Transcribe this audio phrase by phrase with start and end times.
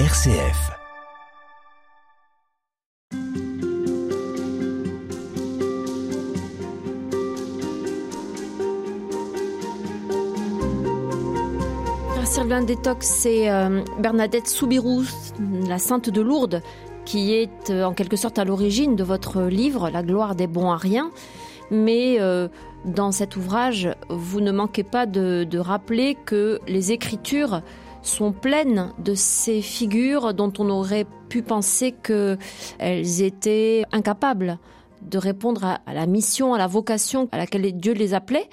[0.00, 0.72] RCF.
[12.24, 15.04] Sylvain Détox, c'est euh, Bernadette Soubirous,
[15.68, 16.60] la sainte de Lourdes,
[17.04, 20.72] qui est euh, en quelque sorte à l'origine de votre livre La gloire des bons
[20.72, 21.12] à rien.
[21.70, 22.48] Mais euh,
[22.84, 27.62] dans cet ouvrage, vous ne manquez pas de rappeler que les écritures
[28.06, 34.58] sont pleines de ces figures dont on aurait pu penser qu'elles étaient incapables
[35.02, 38.48] de répondre à, la mission, à la vocation à laquelle Dieu les appelait.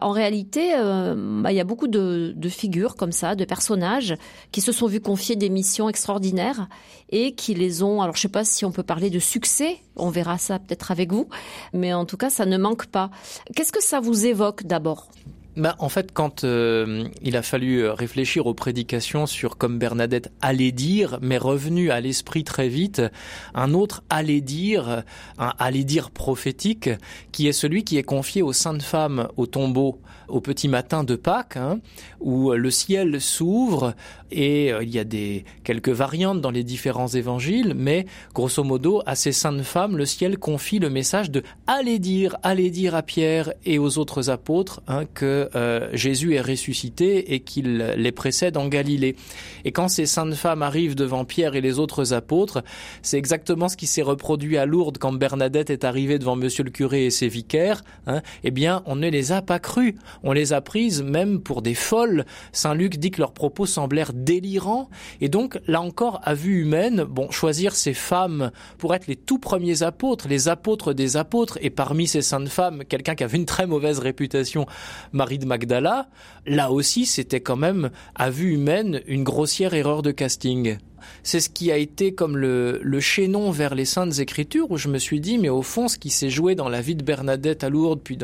[0.00, 4.14] En réalité, euh, bah, il y a beaucoup de, de, figures comme ça, de personnages
[4.52, 6.68] qui se sont vus confier des missions extraordinaires
[7.10, 8.00] et qui les ont.
[8.00, 9.78] Alors, je sais pas si on peut parler de succès.
[9.96, 11.28] On verra ça peut-être avec vous,
[11.72, 13.10] mais en tout cas, ça ne manque pas.
[13.56, 15.08] Qu'est-ce que ça vous évoque d'abord?
[15.58, 20.72] Bah, en fait, quand euh, il a fallu réfléchir aux prédications sur comme Bernadette allait
[20.72, 23.02] dire, mais revenu à l'esprit très vite,
[23.54, 25.02] un autre allait dire,
[25.38, 26.90] un allait dire prophétique,
[27.32, 31.16] qui est celui qui est confié aux saintes femmes au tombeau au petit matin de
[31.16, 31.80] Pâques, hein,
[32.20, 33.94] où le ciel s'ouvre
[34.30, 39.02] et euh, il y a des quelques variantes dans les différents évangiles, mais grosso modo,
[39.06, 43.02] à ces saintes femmes, le ciel confie le message de allez dire, allez dire à
[43.02, 48.56] Pierre et aux autres apôtres hein, que euh, Jésus est ressuscité et qu'il les précède
[48.56, 49.16] en Galilée.
[49.64, 52.62] Et quand ces saintes femmes arrivent devant Pierre et les autres apôtres,
[53.02, 56.70] c'est exactement ce qui s'est reproduit à Lourdes quand Bernadette est arrivée devant Monsieur le
[56.70, 57.82] curé et ses vicaires.
[58.06, 59.94] Hein, eh bien, on ne les a pas crus.
[60.22, 62.24] On les a prises même pour des folles.
[62.52, 64.88] Saint Luc dit que leurs propos semblèrent délirants.
[65.20, 69.38] Et donc, là encore, à vue humaine, bon, choisir ces femmes pour être les tout
[69.38, 73.46] premiers apôtres, les apôtres des apôtres, et parmi ces saintes femmes, quelqu'un qui avait une
[73.46, 74.66] très mauvaise réputation,
[75.12, 76.08] Marie Magdala,
[76.46, 80.78] là aussi, c'était quand même, à vue humaine, une grossière erreur de casting
[81.22, 84.88] c'est ce qui a été comme le, le chaînon vers les saintes écritures où je
[84.88, 87.64] me suis dit mais au fond ce qui s'est joué dans la vie de Bernadette
[87.64, 88.18] à Lourdes puis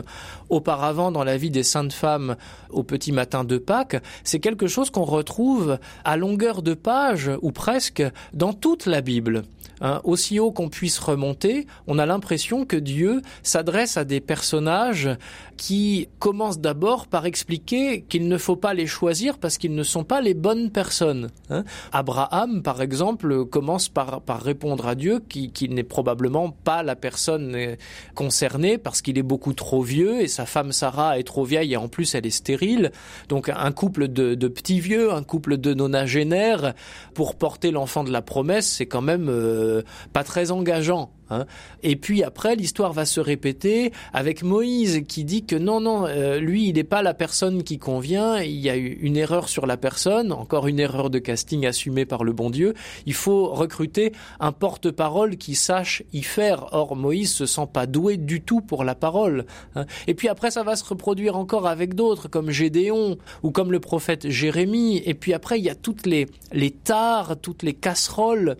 [0.49, 2.37] auparavant dans la vie des saintes femmes
[2.71, 7.53] au petit matin de Pâques c'est quelque chose qu'on retrouve à longueur de page ou
[7.53, 8.03] presque
[8.33, 9.45] dans toute la Bible
[9.81, 15.11] Hein, aussi haut qu'on puisse remonter, on a l'impression que Dieu s'adresse à des personnages
[15.57, 20.05] qui commencent d'abord par expliquer qu'il ne faut pas les choisir parce qu'ils ne sont
[20.05, 21.29] pas les bonnes personnes.
[21.51, 21.65] Hein.
[21.93, 26.97] Abraham, par exemple, commence par, par répondre à Dieu qu'il qui n'est probablement pas la
[26.97, 27.77] personne euh,
[28.15, 31.77] concernée parce qu'il est beaucoup trop vieux et sa femme Sarah est trop vieille et
[31.77, 32.91] en plus elle est stérile.
[33.29, 36.75] Donc un couple de, de petits vieux, un couple de nonagénaires
[37.15, 39.83] pour porter l'enfant de la promesse, c'est quand même euh,
[40.13, 41.13] pas très engageant.
[41.31, 41.47] Hein.
[41.83, 46.39] Et puis après, l'histoire va se répéter avec Moïse qui dit que non, non, euh,
[46.39, 48.39] lui, il n'est pas la personne qui convient.
[48.39, 52.05] Il y a eu une erreur sur la personne, encore une erreur de casting assumée
[52.05, 52.75] par le bon Dieu.
[53.07, 56.69] Il faut recruter un porte-parole qui sache y faire.
[56.73, 59.47] Or, Moïse se sent pas doué du tout pour la parole.
[59.75, 59.87] Hein.
[60.07, 63.81] Et puis après, ça va se reproduire encore avec d'autres, comme Gédéon ou comme le
[63.81, 65.03] prophète Jérémie.
[65.05, 68.57] Et puis après, il y a toutes les les tares, toutes les casseroles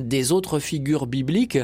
[0.00, 1.58] des autres figures bibliques,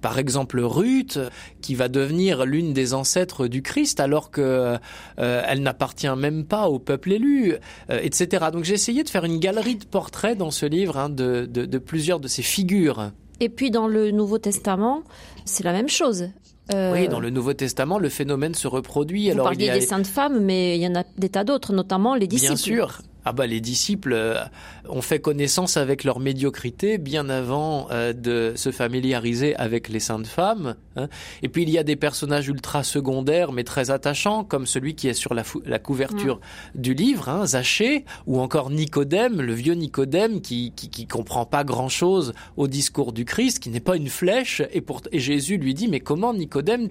[0.00, 1.18] par exemple Ruth,
[1.60, 4.76] qui va devenir l'une des ancêtres du Christ alors que
[5.18, 7.54] euh, elle n'appartient même pas au peuple élu,
[7.90, 8.46] euh, etc.
[8.52, 11.64] Donc j'ai essayé de faire une galerie de portraits dans ce livre hein, de, de,
[11.64, 13.10] de, plusieurs de ces figures.
[13.40, 15.02] Et puis dans le Nouveau Testament,
[15.44, 16.28] c'est la même chose.
[16.72, 16.92] Euh...
[16.92, 19.26] Oui, dans le Nouveau Testament, le phénomène se reproduit.
[19.26, 19.74] Vous Alors, parliez il y a...
[19.74, 22.52] des saintes femmes, mais il y en a des tas d'autres, notamment les disciples.
[22.52, 23.02] Bien sûr.
[23.24, 24.44] Ah bah les disciples euh,
[24.88, 30.26] ont fait connaissance avec leur médiocrité bien avant euh, de se familiariser avec les saintes
[30.26, 30.76] femmes.
[30.96, 31.08] Hein.
[31.42, 35.08] Et puis il y a des personnages ultra secondaires mais très attachants comme celui qui
[35.08, 36.36] est sur la, la couverture
[36.74, 36.80] mmh.
[36.80, 41.64] du livre, hein, Zachée, ou encore Nicodème, le vieux Nicodème qui, qui, qui comprend pas
[41.64, 44.62] grand chose au discours du Christ, qui n'est pas une flèche.
[44.72, 46.88] Et, pour, et Jésus lui dit mais comment Nicodème,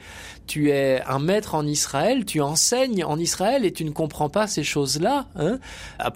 [0.48, 4.48] tu es un maître en Israël, tu enseignes en Israël et tu ne comprends pas
[4.48, 5.60] ces choses-là hein?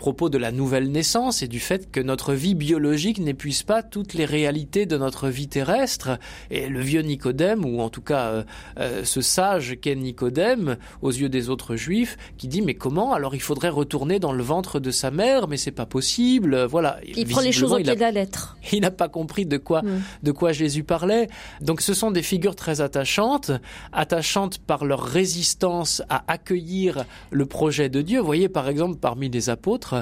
[0.08, 4.14] Propos de la nouvelle naissance et du fait que notre vie biologique n'épuise pas toutes
[4.14, 6.18] les réalités de notre vie terrestre.
[6.50, 8.44] Et le vieux Nicodème, ou en tout cas euh,
[8.80, 13.12] euh, ce sage qu'est Nicodème, aux yeux des autres juifs, qui dit mais comment?
[13.12, 16.64] Alors il faudrait retourner dans le ventre de sa mère, mais c'est pas possible.
[16.64, 17.02] Voilà.
[17.04, 18.56] Il prend les choses au pied de la lettre.
[18.72, 20.02] Il n'a pas compris de quoi mm.
[20.24, 21.28] de quoi Jésus parlait.
[21.60, 23.52] Donc ce sont des figures très attachantes,
[23.92, 28.22] attachantes par leur résistance à accueillir le projet de Dieu.
[28.22, 29.97] Vous voyez par exemple parmi les apôtres,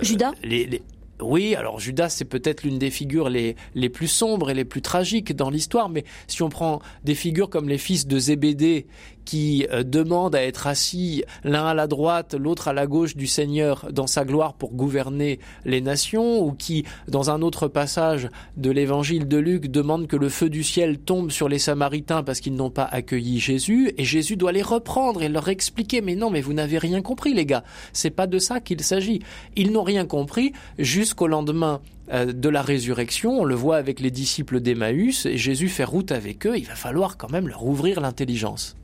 [0.00, 0.82] Judas les, les...
[1.22, 4.82] Oui, alors Judas, c'est peut-être l'une des figures les, les plus sombres et les plus
[4.82, 8.86] tragiques dans l'histoire, mais si on prend des figures comme les fils de Zébédée,
[9.24, 13.26] qui euh, demande à être assis l'un à la droite, l'autre à la gauche du
[13.26, 18.70] Seigneur dans sa gloire pour gouverner les nations, ou qui, dans un autre passage de
[18.70, 22.54] l'évangile de Luc, demande que le feu du ciel tombe sur les Samaritains parce qu'ils
[22.54, 26.40] n'ont pas accueilli Jésus, et Jésus doit les reprendre et leur expliquer, mais non, mais
[26.40, 27.64] vous n'avez rien compris, les gars.
[27.92, 29.20] C'est pas de ça qu'il s'agit.
[29.56, 31.80] Ils n'ont rien compris jusqu'au lendemain
[32.12, 33.40] euh, de la résurrection.
[33.40, 36.56] On le voit avec les disciples d'Emmaüs et Jésus fait route avec eux.
[36.56, 38.76] Il va falloir quand même leur ouvrir l'intelligence.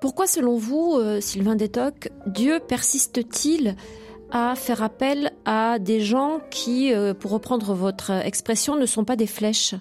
[0.00, 3.76] Pourquoi, selon vous, euh, Sylvain Détoc, Dieu persiste-t-il
[4.30, 9.16] à faire appel à des gens qui, euh, pour reprendre votre expression, ne sont pas
[9.16, 9.74] des flèches?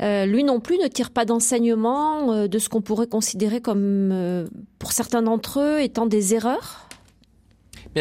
[0.00, 4.48] Euh, Lui non plus ne tire pas d'enseignement de ce qu'on pourrait considérer comme,
[4.80, 6.88] pour certains d'entre eux, étant des erreurs?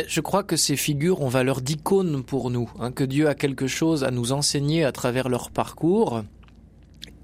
[0.07, 3.67] Je crois que ces figures ont valeur d'icône pour nous, hein, que Dieu a quelque
[3.67, 6.23] chose à nous enseigner à travers leur parcours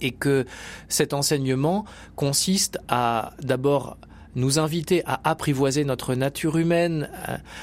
[0.01, 0.45] et que
[0.87, 1.85] cet enseignement
[2.15, 3.97] consiste à d'abord
[4.35, 7.09] nous inviter à apprivoiser notre nature humaine,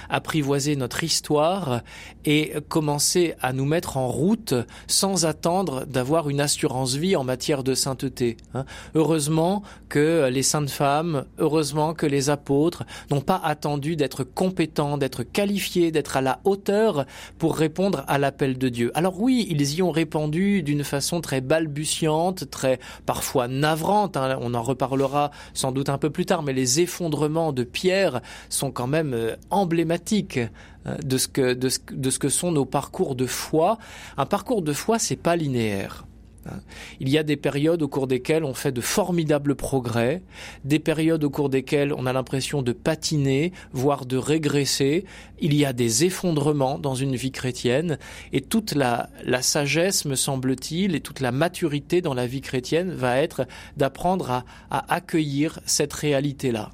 [0.08, 1.82] apprivoiser notre histoire
[2.24, 4.54] et commencer à nous mettre en route
[4.86, 8.36] sans attendre d'avoir une assurance vie en matière de sainteté.
[8.54, 8.64] Hein.
[8.94, 15.22] Heureusement que les saintes femmes, heureusement que les apôtres n'ont pas attendu d'être compétents, d'être
[15.22, 17.06] qualifiés, d'être à la hauteur
[17.38, 18.90] pour répondre à l'appel de Dieu.
[18.94, 24.38] Alors oui, ils y ont répondu d'une façon très balbutiante, très parfois navrante, hein.
[24.40, 28.72] on en reparlera sans doute un peu plus tard, mais les effondrements de Pierre sont
[28.72, 30.40] quand même euh, emblématiques
[30.86, 33.78] euh, de ce que, de ce, que sont nos parcours de foi.
[34.16, 36.06] Un parcours de foi, c'est pas linéaire.
[36.50, 36.60] Hein.
[37.00, 40.22] Il y a des périodes au cours desquelles on fait de formidables progrès,
[40.64, 45.04] des périodes au cours desquelles on a l'impression de patiner, voire de régresser.
[45.38, 47.98] Il y a des effondrements dans une vie chrétienne
[48.32, 52.90] et toute la, la sagesse, me semble-t-il, et toute la maturité dans la vie chrétienne
[52.90, 53.46] va être
[53.76, 56.70] d'apprendre à, à accueillir cette réalité-là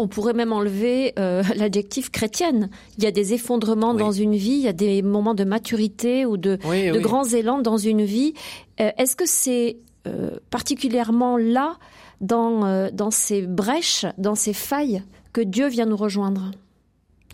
[0.00, 2.70] on pourrait même enlever euh, l'adjectif chrétienne.
[2.96, 6.24] Il y a des effondrements dans une vie, il y a des moments de maturité
[6.24, 6.58] ou de,
[6.98, 8.32] grands élans dans une vie.
[8.80, 11.76] Euh, est-ce que c'est euh, particulièrement là,
[12.20, 16.50] dans, dans ces brèches, dans ces failles, que Dieu vient nous rejoindre?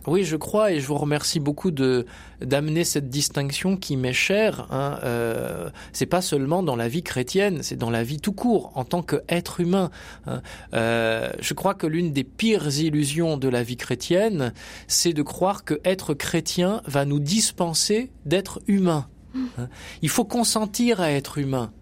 [0.07, 2.07] Oui, je crois, et je vous remercie beaucoup de
[2.41, 4.69] d'amener cette distinction qui m'est chère.
[4.71, 5.01] Hein.
[5.03, 8.85] Euh, c'est pas seulement dans la vie chrétienne, c'est dans la vie tout court, en
[8.85, 9.91] tant qu'être humain.
[10.27, 10.43] Hein.
[10.75, 14.53] Euh, je crois que l'une des pires illusions de la vie chrétienne,
[14.87, 19.09] c'est de croire que être chrétien va nous dispenser d'être humain.
[19.59, 19.69] Hein.
[20.03, 21.73] Il faut consentir à être humain.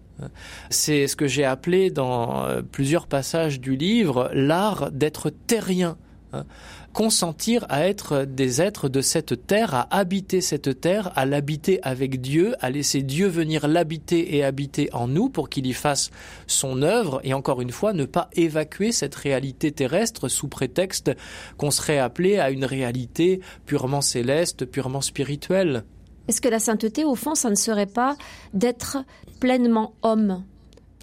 [0.69, 5.97] C'est ce que j'ai appelé dans euh, plusieurs passages du livre l'art d'être terrien.
[6.33, 6.45] Hein.
[6.91, 12.19] consentir à être des êtres de cette terre, à habiter cette terre, à l'habiter avec
[12.19, 16.09] Dieu, à laisser Dieu venir l'habiter et habiter en nous pour qu'il y fasse
[16.47, 21.11] son œuvre, et encore une fois, ne pas évacuer cette réalité terrestre sous prétexte
[21.57, 25.83] qu'on serait appelé à une réalité purement céleste, purement spirituelle.
[26.27, 28.15] Est-ce que la sainteté, au fond, ça ne serait pas
[28.53, 28.97] d'être
[29.39, 30.43] pleinement homme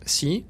[0.05, 0.45] Si.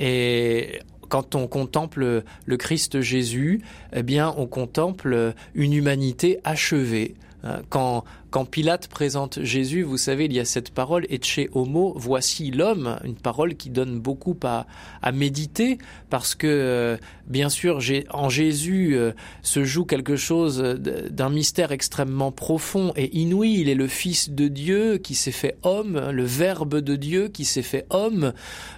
[0.00, 7.14] Et quand on contemple le Christ Jésus, eh bien, on contemple une humanité achevée.
[7.44, 11.94] Hein, quand quand Pilate présente Jésus, vous savez, il y a cette parole chez homo,
[11.96, 14.66] voici l'homme, une parole qui donne beaucoup à,
[15.02, 15.78] à méditer,
[16.10, 17.80] parce que euh, bien sûr,
[18.10, 23.60] en Jésus euh, se joue quelque chose d'un mystère extrêmement profond et inouï.
[23.60, 27.44] Il est le Fils de Dieu qui s'est fait homme, le Verbe de Dieu qui
[27.44, 28.32] s'est fait homme.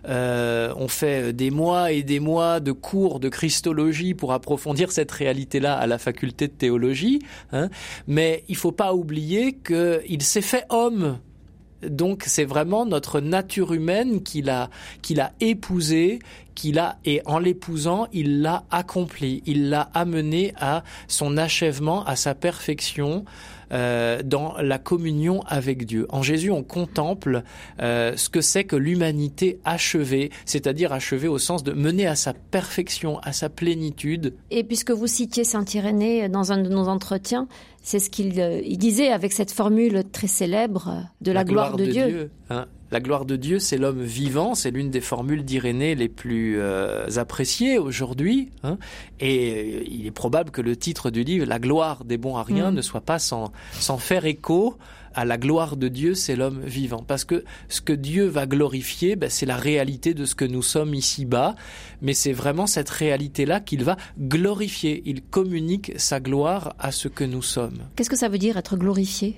[0.09, 5.11] Euh, on fait des mois et des mois de cours de Christologie pour approfondir cette
[5.11, 7.21] réalité-là à la faculté de théologie,
[7.53, 7.69] hein.
[8.07, 11.19] mais il faut pas oublier qu'il s'est fait homme.
[11.83, 14.69] Donc c'est vraiment notre nature humaine qu'il a,
[15.03, 16.19] qu'il a épousée,
[16.61, 22.17] qu'il a, et en l'épousant, il l'a accompli, il l'a amené à son achèvement, à
[22.17, 23.25] sa perfection.
[23.73, 26.09] Euh, dans la communion avec Dieu.
[26.09, 27.45] En Jésus, on contemple
[27.81, 32.33] euh, ce que c'est que l'humanité achevée, c'est-à-dire achevée au sens de mener à sa
[32.33, 34.35] perfection, à sa plénitude.
[34.51, 37.47] Et puisque vous citiez Saint Irénée dans un de nos entretiens,
[37.81, 42.31] c'est ce qu'il euh, disait avec cette formule très célèbre de la, gloire, de, Dieu.
[42.51, 42.67] Hein.
[42.93, 47.07] La gloire de Dieu, c'est l'homme vivant, c'est l'une des formules d'Irénée les plus euh,
[47.17, 48.51] appréciées aujourd'hui.
[48.65, 48.79] Hein.
[49.21, 52.43] et euh, il est probable que le titre du livre, La gloire des bons à
[52.43, 52.75] rien, mm.
[52.75, 54.77] ne soit pas sans, sans faire écho
[55.15, 57.05] à la gloire de Dieu, c'est l'homme vivant.
[57.07, 60.63] Parce que ce que Dieu va glorifier, ben, c'est la réalité de ce que nous
[60.63, 61.55] sommes ici-bas,
[62.03, 65.03] mais c'est vraiment cette réalité-là qu'il va glorifier.
[65.07, 67.79] Il communique sa gloire à ce que nous sommes.
[67.97, 69.37] Qu'est-ce que ça veut dire être glorifié?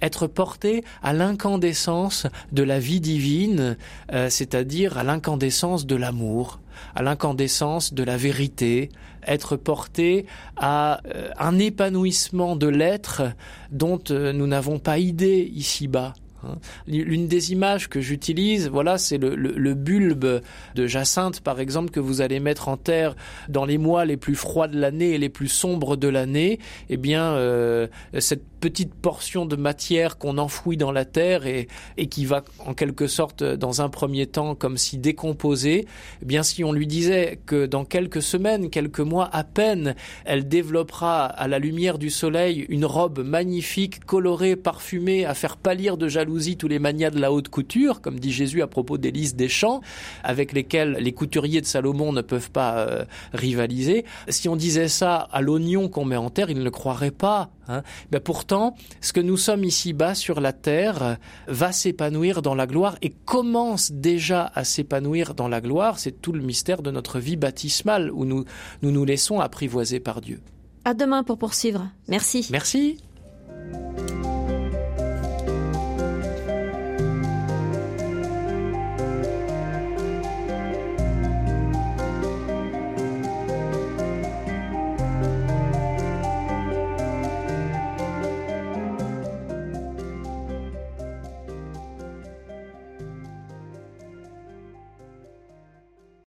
[0.00, 3.76] Être porté à l'incandescence de la vie divine,
[4.12, 6.60] euh, c'est-à-dire à l'incandescence de l'amour,
[6.94, 8.90] à l'incandescence de la vérité,
[9.26, 13.22] être porté à euh, un épanouissement de l'être
[13.70, 16.14] dont euh, nous n'avons pas idée ici-bas.
[16.44, 16.56] Hein.
[16.86, 20.40] L'une des images que j'utilise, voilà, c'est le, bulbe
[20.74, 23.14] de jacinthe, par exemple, que vous allez mettre en terre
[23.48, 26.58] dans les mois les plus froids de l'année et les plus sombres de l'année.
[26.88, 27.86] Eh bien, euh,
[28.18, 32.74] cette petite portion de matière qu'on enfouit dans la terre et, et qui va en
[32.74, 35.86] quelque sorte dans un premier temps comme si décomposer,
[36.20, 39.94] eh bien si on lui disait que dans quelques semaines, quelques mois à peine,
[40.26, 45.96] elle développera à la lumière du soleil une robe magnifique, colorée, parfumée, à faire pâlir
[45.96, 49.34] de jalousie tous les manias de la haute couture, comme dit Jésus à propos d'Élise
[49.36, 49.80] Deschamps,
[50.24, 54.04] avec lesquels les couturiers de Salomon ne peuvent pas euh, rivaliser.
[54.28, 57.50] Si on disait ça à l'oignon qu'on met en terre, il ne le croirait pas.
[57.68, 57.82] Hein.
[58.10, 62.96] Ben pourtant, ce que nous sommes ici-bas sur la terre va s'épanouir dans la gloire
[63.02, 65.98] et commence déjà à s'épanouir dans la gloire.
[65.98, 68.44] C'est tout le mystère de notre vie baptismale où nous
[68.82, 70.40] nous, nous laissons apprivoiser par Dieu.
[70.84, 71.88] À demain pour poursuivre.
[72.08, 72.48] Merci.
[72.50, 72.98] Merci.